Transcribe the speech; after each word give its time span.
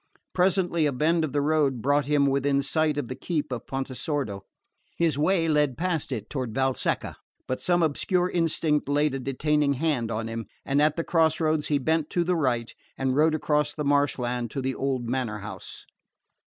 Presently 0.33 0.87
a 0.87 0.91
bend 0.91 1.23
of 1.23 1.31
the 1.31 1.41
road 1.43 1.79
brought 1.79 2.07
him 2.07 2.25
within 2.25 2.63
sight 2.63 2.97
of 2.97 3.07
the 3.07 3.13
keep 3.13 3.51
of 3.51 3.67
Pontesordo. 3.67 4.41
His 4.97 5.15
way 5.15 5.47
led 5.47 5.77
past 5.77 6.11
it, 6.11 6.27
toward 6.27 6.55
Valsecca; 6.55 7.17
but 7.47 7.61
some 7.61 7.83
obscure 7.83 8.27
instinct 8.27 8.89
laid 8.89 9.13
a 9.13 9.19
detaining 9.19 9.73
hand 9.73 10.09
on 10.09 10.27
him, 10.27 10.47
and 10.65 10.81
at 10.81 10.95
the 10.95 11.03
cross 11.03 11.39
roads 11.39 11.67
he 11.67 11.77
bent 11.77 12.09
to 12.09 12.23
the 12.23 12.35
right 12.35 12.73
and 12.97 13.15
rode 13.15 13.35
across 13.35 13.75
the 13.75 13.85
marshland 13.85 14.49
to 14.49 14.59
the 14.59 14.73
old 14.73 15.07
manor 15.07 15.37
house. 15.37 15.85